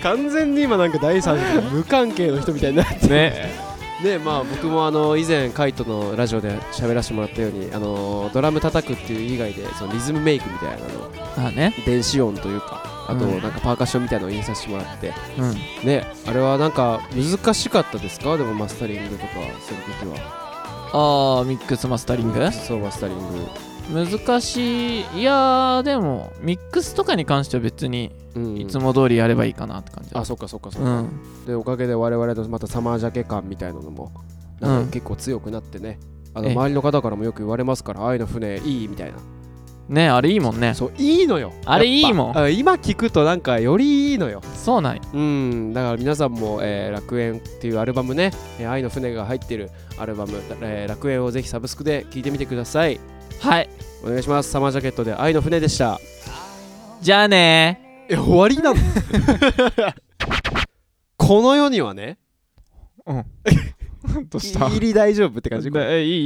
[0.04, 3.08] 完全に今なんか第三者無関係の人みたいになって。
[3.08, 3.66] ね。
[4.04, 11.74] でまあ僕もあの以前カイトのラジオで喋らせてもらったようにあのドラム叩くっていう以外でそのリズムメイクみたいなのあね。
[11.86, 13.42] 電子音というかあとうん。
[13.42, 15.14] なんかパーカッションみたいなのを印刷してもらって。
[15.38, 15.54] うん。
[15.88, 18.36] ねあれはなんか難しかったですか？
[18.38, 20.46] でもマスタリングとかするときは。
[20.92, 22.52] あーミックスマスタリング？
[22.52, 23.24] そうマスタリング
[23.94, 25.06] 難しい。
[25.20, 28.58] いやーでもミックスとかに関しては別にうん。
[28.58, 31.46] いつも通りやればいいかなって感じあそっかそっかそっか、うん。
[31.46, 34.12] でおかげで我々のまたサマージャケ感みたいなのも
[34.60, 34.86] なんうん。
[34.88, 36.00] か結構強くなってね、
[36.34, 36.54] あのええ。
[36.54, 39.18] 周りの方からもよく言われますから愛の船いいみたいな。
[39.88, 40.74] ねあれいいもんね。
[40.74, 41.54] そういいのよ。
[41.66, 42.38] あれいいもん。
[42.38, 44.42] あ今聞くとなんかよりいいのよ。
[44.56, 45.02] そうなんや。
[45.14, 45.74] うん。
[45.74, 49.70] だから皆さんも、えー楽園っていうアルバムね、えー愛の船が入ってる
[50.00, 53.00] アルバム、えー楽園をぜひサブスクで聴いてみてください
[53.40, 53.70] はい。
[54.04, 54.50] お願いします。
[54.52, 56.00] サマージャケットで愛の船でした。
[57.02, 58.06] じゃあね。
[58.10, 58.80] え終わりなの？
[61.18, 62.18] この世にはね。
[63.06, 63.26] ーうん。
[64.30, 64.70] どうした？
[64.70, 66.20] 入り大丈夫って感じこえいいいい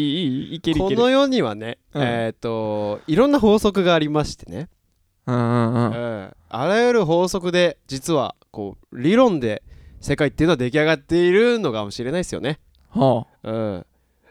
[0.49, 0.95] いいいけるいける。
[0.97, 2.03] この世にはね、うん。
[2.03, 4.67] えっ、といろんな法則がありましてね、
[5.25, 5.91] うんうんうん。
[5.91, 6.35] うん。
[6.49, 9.63] あらゆる法則で実はこう理論で
[10.01, 12.59] 世界っていうのは出来上がっているのかもしれないですよね。
[12.89, 13.85] ほうん、い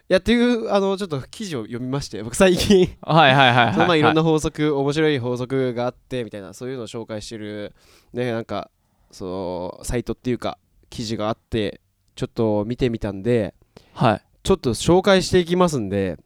[0.08, 2.84] やっていうあのちょっと記事を読みまして僕最近。
[3.06, 3.72] うはいはいはい。
[3.74, 7.74] そのまあはいいろんな法則面白い法則があってみたいなそういうのを紹介してる
[8.14, 8.70] ねなんか
[9.10, 11.80] そうサイトっていうか記事があって
[12.14, 13.54] ちょっと見てみたんで
[13.92, 14.22] はい。
[14.42, 16.16] ちょっと紹介していきますんで、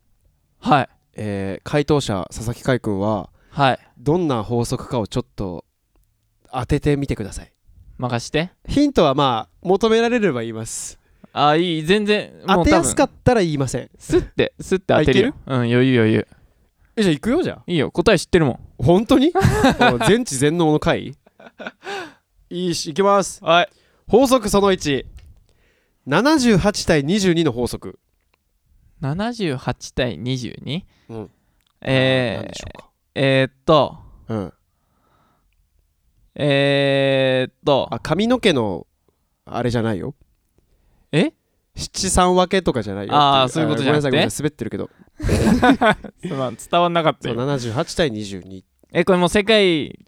[0.61, 0.89] はい。
[1.15, 3.79] えー回答者佐々木海君ははい。
[3.99, 5.65] どんな法則かをちょっと
[6.53, 7.53] 当ててみてください。
[7.99, 8.51] 任して。
[8.69, 10.99] ヒントはまあ求められれば言います
[11.33, 13.91] あーいい全然も当てやすかったら言いません。
[13.99, 15.35] スッてスッて当てるよ。
[15.47, 16.27] うん余裕余裕。
[16.97, 17.63] えじゃあ行くよじゃあ。
[17.67, 18.61] いいよ答え知ってるもん。
[18.85, 19.33] 本当に？
[19.81, 21.17] あ全知全能の回。
[22.51, 23.43] いいしいきます。
[23.43, 23.69] はい。
[24.09, 25.03] 法則その178
[26.87, 27.99] 対22の法則。
[29.01, 30.83] 78対 22?
[31.09, 31.17] うん。
[31.19, 31.31] 何
[31.81, 32.91] えーでしょうか。
[33.15, 33.99] えー、っと。
[34.29, 34.53] うん。
[36.35, 37.89] えー、っと。
[37.91, 38.87] あ髪の毛の
[39.45, 40.15] あれじゃないよ
[41.13, 41.33] え？
[41.75, 44.11] 七三分けとかじゃないよあーそういうことじゃなくて？
[44.11, 44.91] ごめんなさい滑ってるけど
[46.29, 49.99] その伝わんなかったそうよ78対22えこれもう世界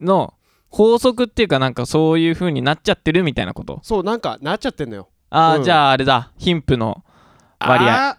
[0.00, 0.34] の
[0.68, 7.04] 法則っていうかなんかそういう風になっちゃってるみたいなことそうなんかなっちゃってんのよあー、うんじゃああれだ貧富の
[7.60, 8.18] 割合あ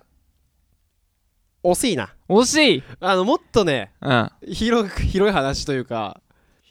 [1.63, 6.21] ー惜しいな惜しいあのもっとねうんあ広く広い話というか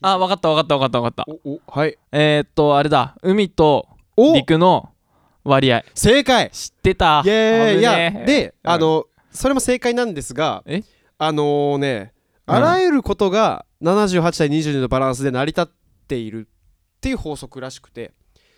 [0.00, 4.90] 分かった分かった分かった分かったおおはいえー、っとあれだ海とお陸の
[5.46, 5.84] 割合。
[5.94, 6.50] 正解。
[6.50, 7.20] 知ってた。
[7.20, 8.70] い危ねやえで、うん。
[8.70, 10.82] あのそれも正解なんですがえ？
[11.18, 12.12] あのね
[12.46, 12.54] うん。
[12.54, 15.66] あらゆることが78対22のバランスで成り立っ
[16.08, 18.12] ているっていう法則らしくて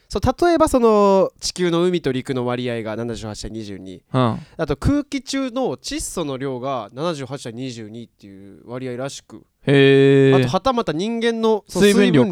[0.08, 4.40] そう例えばその地球の海と陸の割合が78対22うん。
[4.56, 12.24] あと空気中の窒素の量が78対22っていう割合らしくへえあとはたまた人間の水分量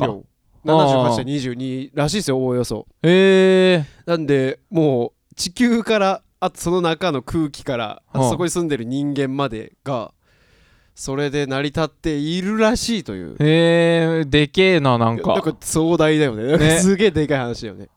[0.67, 2.87] か水78対22らしいですよおおよそ。
[3.03, 8.13] へえなんでもう地球からあとその中の空気からあ。
[8.13, 10.13] とはあそこに住んでる人間までが
[10.95, 13.37] それで成り立っているらしいという。
[13.39, 15.35] へえでけえななんか。
[15.35, 16.57] なんか壮大だよね。
[16.57, 16.79] ね。
[16.81, 17.89] すげえでかい話だよね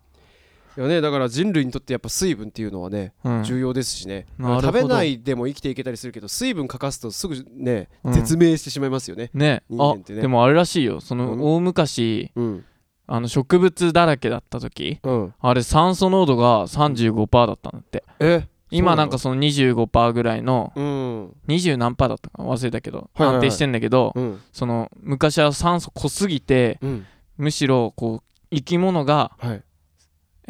[0.77, 3.43] いやねだから人類にとってやっぱ水分っていうのはね、うん。
[3.43, 4.25] 重要ですしね。
[4.38, 4.67] なるほど。
[4.67, 8.13] 食べないでも生きていけたりするけど水分欠かすとすぐね、うん。
[8.13, 9.29] 絶命してしまいますよね。
[9.34, 9.63] ね。
[9.71, 10.21] あ人間ってね。
[10.21, 11.01] でもあれらしいよ。
[11.01, 11.21] そうん。
[11.21, 12.65] の大昔うん。
[13.08, 15.34] あの植物だらけだった時うん。
[15.39, 18.03] あれ酸素濃度が35%だったんだって。
[18.19, 18.47] え？
[18.71, 21.29] 今なんかその25%ぐらいのうん。
[21.47, 23.36] 20何パーだったか忘れたけどはいはいはい。
[23.38, 24.39] 安定してんだけどうん。
[24.53, 27.05] その昔は酸素濃すぎてうん。
[27.38, 28.23] むしろこう
[28.55, 29.63] 生き物がはい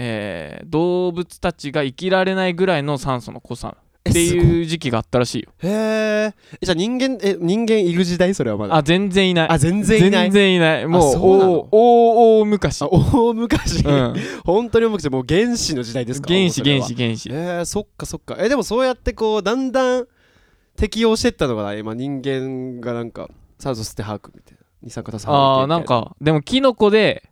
[0.02, 5.52] えー動物たちが生きられないぐらいの酸素の濃さえっていいう時期があったらしいよ。
[5.60, 5.70] へー。
[6.30, 8.78] えじゃあ人間え人間いる時代それはまだ？
[8.78, 9.50] あ全然いない。
[9.50, 10.32] あ全然いない。
[10.32, 10.88] 全然いない。
[10.88, 12.82] もう大大大昔。
[12.82, 14.16] あ大昔、うん。
[14.46, 16.34] 本当に重くてもう原始の時代ですか？
[16.34, 17.30] 原始原始原始。
[17.30, 18.38] えー、そっかそっか。
[18.40, 20.08] えでもそうやってこうだんだん
[20.78, 21.74] 適応してったのかな？
[21.74, 24.60] 今人間がなんか酸素吸って吐くみたいな。
[24.82, 27.29] 二酸化炭素あーなんかでもキノコでお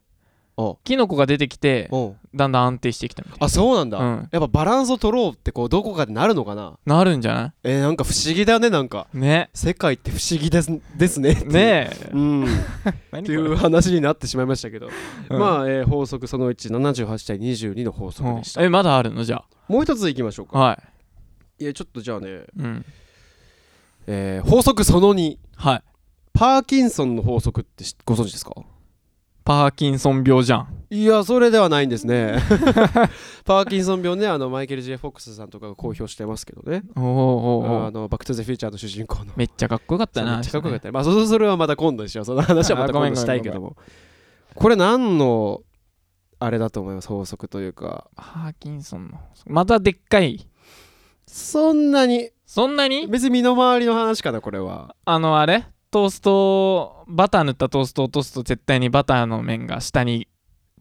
[0.83, 1.87] キノコが出てきて
[2.33, 4.29] だんだん安定してきたみたいあそうなんだ、うん。
[4.31, 6.77] やっぱバランスを取ろうってこうどこかでなるのかな。
[6.85, 9.05] ななるんじゃなえー、なんか不思議だねなんか。
[9.13, 9.51] いね。
[9.53, 11.35] 世界って不思議ですですね。
[11.45, 12.09] ねえ。
[12.11, 12.43] うん。
[12.47, 12.47] っ
[13.11, 14.89] 何ていう話になってしまいましたけど、
[15.29, 15.39] うん。
[15.39, 18.65] まあ、えー法則その178対22の法則でした、うん。
[18.65, 19.23] えまだあるの？
[19.23, 20.57] じゃもう一ついきましょうか。
[20.57, 20.83] あは
[21.59, 21.65] い。
[21.65, 22.85] やちょっとじゃあね、うん。
[24.07, 25.83] えー法則その2はい。
[26.33, 28.53] パーキンソンの法則って知ご存知ですか？
[29.47, 30.83] パーキンソン病じゃん。
[30.89, 32.37] いやそれではないんですね。
[33.45, 36.83] パーキンソン病ねあのマイケル・ジェフォックスさんとかが公表してますけどね。
[36.97, 37.87] おーおーおー。
[37.87, 39.31] あのバック・トゥ・ザ・フューチャーの主人公の。
[39.37, 40.89] めっちゃかっこよかったなめっちゃかっこよかった。
[40.89, 42.25] ねまあそそれはまた今度にしよう。
[42.25, 43.77] その話はまた今度したいけども。
[44.53, 45.61] これ何の
[46.39, 47.07] あれだと思います？
[47.07, 48.09] 法則というか。
[48.17, 50.45] パーキンソンのまたでっかい。
[51.25, 52.31] そんなに。
[52.45, 53.07] そんなに？
[53.07, 54.93] 別に身の回りの話かなこれは。
[55.05, 55.67] あのあれ？
[55.91, 60.27] トーストバター塗ったトーストを落とすと絶対にバターの面が下に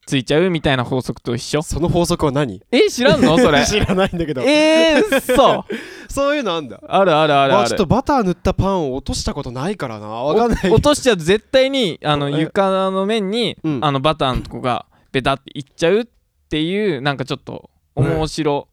[0.07, 1.63] ついちゃうみたいな法則と一緒？
[1.63, 2.63] その法則は何？
[2.71, 3.37] え知らんの？
[3.43, 3.67] それ。
[3.67, 4.41] 知らないんだけど。
[4.43, 5.75] えー、そう
[6.13, 6.81] そういうのあんだ。
[6.87, 7.65] あるあるあるある。
[7.65, 10.07] あちょっとバター塗ったパンを落としたことないからな。
[10.07, 10.71] わかんない。
[10.71, 13.79] 落としちゃうと絶対にあのえ床の面に、うん。
[13.83, 16.07] あのバターのとこがベタっていっちゃうっ
[16.51, 18.69] ていうなんかちょっと面白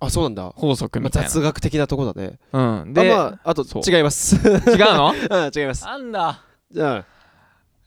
[0.00, 2.38] あそうなんだ、法則まあ、みたいな、雑学的なとこだね。
[2.52, 2.92] うん。
[2.94, 4.36] で、あまああと違います。
[4.36, 4.60] 違う
[4.94, 5.12] の？
[5.30, 5.84] うん違います。
[5.84, 6.42] なんだ？
[6.70, 7.04] じゃ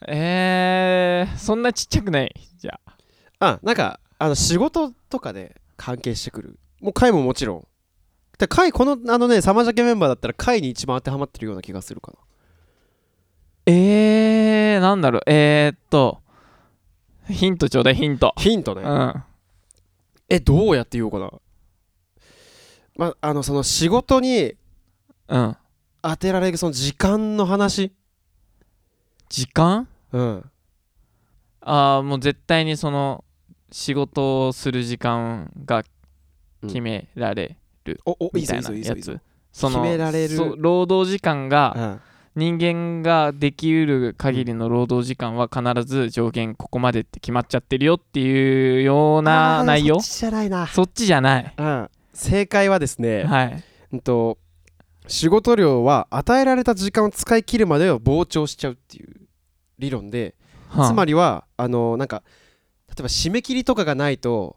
[0.07, 2.33] えー、そんなちっちゃくない？
[2.57, 2.91] じゃあ。
[3.39, 6.59] ああなんかあの仕事とかで関係してくる。
[6.81, 7.67] もう回ももちろん。
[8.37, 12.17] で回このあのねサマジャケメンバーだったら回に一番当てはまってるような気がするかな
[13.67, 15.21] えー、なんだろう？
[15.27, 16.19] えー、っと
[17.29, 18.33] ヒントちょうだいヒント。
[18.37, 19.23] ヒントね、うん。
[20.27, 21.31] えどうやって言おうかな
[22.97, 24.55] まあのその仕事に
[25.27, 25.57] うん。
[26.01, 27.93] 当てられるその時間の話。
[29.29, 29.87] 時間？
[30.11, 30.51] うん。
[31.61, 33.23] ああもう絶対にその
[33.71, 35.83] 仕事をする時間が
[36.63, 39.19] 決められるおおいいぞいいみたいないいぞいいぞつ。
[39.51, 40.35] その決められる。
[40.35, 42.01] そう労働時間がうん。
[42.33, 49.99] 人間ができうる限りの労働時間は必ず上限ここまでって決まっちゃってるよっていうような内容？
[49.99, 51.53] そっちじゃないな、そっちじゃない。
[51.57, 51.89] うん、
[52.21, 53.63] 正解はですね、はい。
[53.93, 54.37] うんと
[55.07, 59.27] 仕事量は与えられた時間を使い切るまでを膨張しちゃうっていう
[59.79, 60.35] 理論で、
[60.69, 60.87] はあ。
[60.87, 62.23] つまりはあのなんか
[62.87, 64.55] 例えば締め切りとかがないと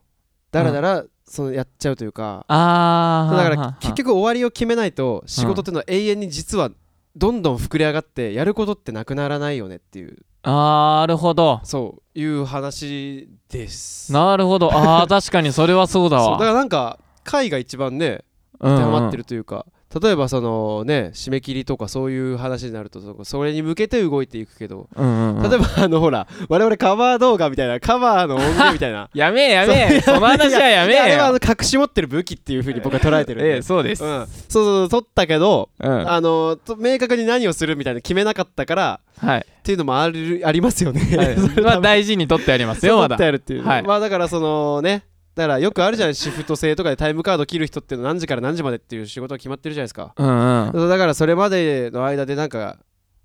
[0.50, 6.70] だらだらそのやっちゃうというか、あーだから結局終わりを決めないと仕事っていうのは永遠に実は
[7.16, 10.18] どんどん膨れ上がってやることってなくならないよねっていう。
[10.42, 11.61] あーなるほど。
[11.64, 14.12] そういう話です。
[14.12, 14.70] なるほど。
[14.72, 16.24] あー確かにそれはそうだわ。
[16.24, 18.24] そうだからなんか回が一番ね
[18.60, 18.76] うんうん。
[18.76, 19.66] 当てはまってるというか、
[20.00, 25.50] 例えばそのね締め切りとかそういう話になるとそそれに向けて動いていくけど、うんうんうん。
[25.50, 29.08] 例えばあのほら我々カバー動画みたいなカバーの音源みたいな。
[29.14, 30.00] やめえやめえ。
[30.00, 33.62] その話はやめいあれは隠し持ってる武器っていうふうに僕は捉えてるんで、ええ。
[33.62, 36.10] そうですうん、そうそうそう撮ったけど、うん。
[36.10, 39.46] あのと明確に何をするみたいな決めなかったからはい。
[39.46, 41.37] っていうのもあるありますよね、はい。
[41.38, 43.10] それまあ大事に取ってありますよまだ。
[43.10, 43.82] 撮ってあるっていう、はい。
[43.84, 50.14] まあだからそのねだからよくあるじゃないシフト制とかでタイムカード切る人って何時から何時までっていう仕事が決まってるじゃないですか。
[50.16, 50.88] うんうん。
[50.88, 52.78] だからそれまでの間でなんか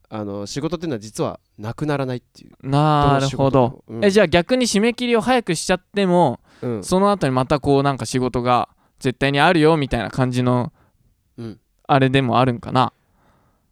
[0.10, 4.04] あの仕事っていうのは実はなくならないっていう、なるほど、うん。
[4.04, 6.84] えじゃあ逆に締め切りを早くしちゃってもうん。
[6.84, 8.70] その後にまたこうなんか仕事が
[9.00, 10.74] 絶対にあるよみたいな感じの
[11.38, 12.92] うん、あれでもあるんかな？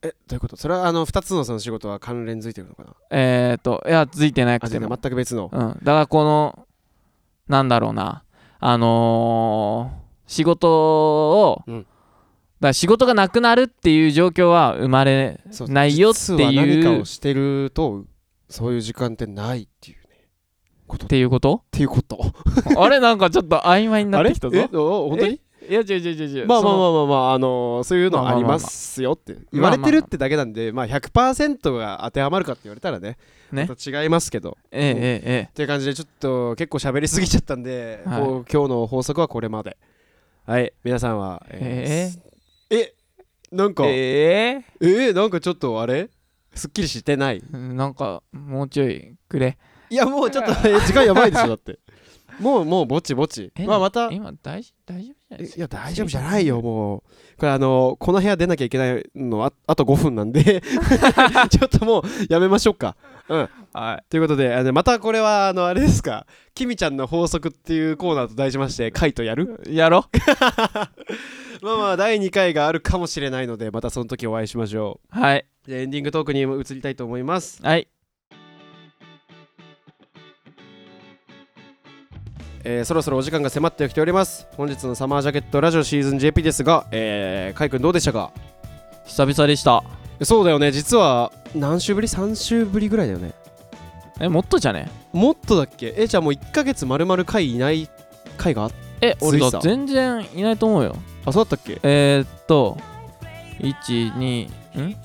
[0.01, 0.55] えどういうこと？
[0.55, 2.95] それはあの2つのその仕事は関連づいてるのかな？
[3.09, 4.87] えっ、ー、といやついてなあくても。
[4.87, 5.49] 全く別の。
[5.51, 6.65] うん、だからこの
[7.49, 8.23] なんだろうな
[8.59, 11.79] あのー仕事を、うん。
[11.79, 11.87] だか
[12.59, 15.39] ら仕事がなくなるっていう状況は生まれ
[15.69, 18.03] ないよっていうっかをしてると
[18.49, 20.27] そういう時間ってないっていうね。
[20.87, 21.05] こと。
[21.05, 21.63] っていうこと？
[21.71, 22.19] ていうこと。
[22.77, 22.99] あれ？
[22.99, 24.57] なんかちょっと曖昧になってきたぞ。
[25.07, 25.39] 本当に？
[25.69, 29.37] いや違う違う違うまあまあまああまあまあ、あのーそういうのありますよって。
[29.53, 33.17] 言われてるってだけなんで、まあ100%が当てはまるかって言われたらね、
[33.51, 33.65] ね。
[33.67, 34.57] また違いますけど。
[34.71, 38.21] えええええっていう感じでちょっと結構喋りすぎちゃったんで、はい。
[38.21, 39.77] 今日の法則はこれまで。
[40.45, 42.19] はい、皆さんは、えー
[42.69, 42.93] え
[43.51, 44.85] なんか、ええ。
[44.85, 46.09] ーなんかちょっとあれ？
[46.53, 47.41] すっきりしてない？
[47.53, 49.57] えなんかもうちょいくれ。
[49.89, 51.79] いやもうちょっとえ時間やばいでしょだって
[52.39, 53.51] もうもうぼちぼち。
[53.55, 54.11] えまあまた。
[54.11, 55.57] 今大丈大丈夫じゃないですか？
[55.57, 57.01] いや大丈夫じゃないよもう。
[57.37, 60.61] これあのこの部屋出なきゃいけないのああと5分なんで。
[61.49, 62.95] ちょっともうやめましょうか。
[63.29, 63.49] うん。
[63.73, 66.25] はということであのまたこれはあのあれですか？
[66.53, 69.61] きみちゃんの法則っていうコーナーと題しましてカイトやる？
[69.67, 70.05] いやろ
[71.61, 75.45] まあまあ第2回があるかもしれないのでまたその時お会いしましょはい。
[75.67, 77.61] うでエンディングトークに移りたいと思います。
[77.63, 77.87] はい
[82.69, 84.45] えーそろそろお時間が迫ってきております。
[84.57, 88.31] 本日のサマージャケットラジオシーズン JP ですが、えー、カイ君どうでしたか？
[89.05, 89.85] 久々でした。
[90.23, 90.73] そうだよね。
[90.73, 93.31] 実は何週ぶり ?3 週ぶりぐらいだよね。
[94.19, 94.89] えもっとじゃね？
[95.13, 95.93] もっとだっけ？
[95.95, 97.89] えじゃあもう1ヶ月丸々回いない
[98.37, 100.97] 回があえ俺ついさだ全然いないと思うよ。
[101.25, 101.79] あそうだったっけ？
[101.83, 102.77] えー、っと
[103.61, 104.47] 12
[104.81, 104.95] ん？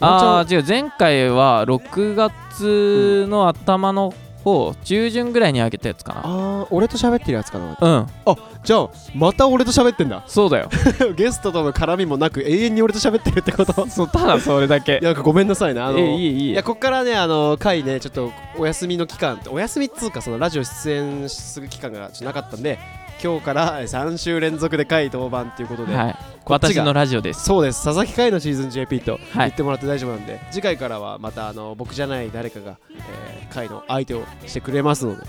[0.00, 0.64] ああー違う。
[0.66, 7.76] 前回は6月の頭の方中旬ぐらいにあげたやつかあー俺と喋ってるやつかな。
[7.80, 8.36] なうん。
[8.64, 10.22] じゃあまた俺と喋ってんだ。
[10.26, 10.68] そうだよ。
[11.16, 13.86] ゲストとの絡みもなく永遠に俺と喋ってるってこと？
[13.90, 14.92] そうただそれだけ。
[14.92, 22.78] いやなんかごめんなさいねあのえいいいいいやこっからねあの回ねちょっとお休みの期間お休みっつうかそのラジオ出演する期間がちょっとなかったんで
[23.22, 26.16] 今日から3週連続で回当番ということで、はい。
[26.42, 27.44] こ私のラジオです。
[27.44, 27.84] そうです。
[27.84, 29.20] 佐々木海のシーズン JP とはい。
[29.34, 35.26] 言ってもらって大丈夫なんで、次回からはまたあの僕じゃない誰かが、えー、回の相手をしてくれますので、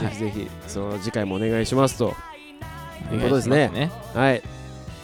[0.00, 2.06] ぜひぜひその次回もお願いしますと。
[2.06, 3.90] お願いしますということですね。
[4.14, 4.42] はい。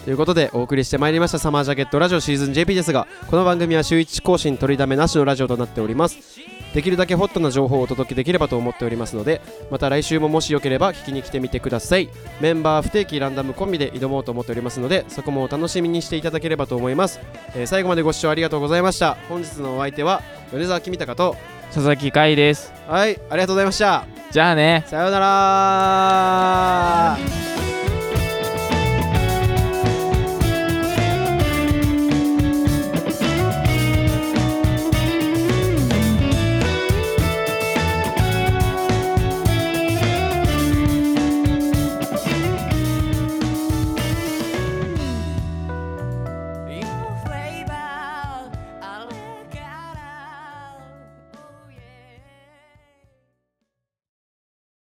[0.05, 6.41] ということでお送りしてまいりましたサマージャケットラジオシーズン JP ですがこの番組は週1更新取りだめなしのラジオとなっております。
[6.75, 12.09] できるだけホットな情報をお届けできればと思っておりますのでまた来週ももしよければ聞きに来てみてください。
[12.41, 17.21] メンバー不定期ランダムコンビで挑もうと思っておりますのでそこもお楽しみにしていただければと思います、
[17.55, 19.17] えー最後までご視聴ありがとうございました。
[19.29, 21.37] 本日のお相手は米沢君高と
[21.73, 22.71] 佐々木海です。
[22.87, 24.05] はいありがとうございました。
[24.31, 24.85] じゃあね。
[24.87, 27.17] さようなら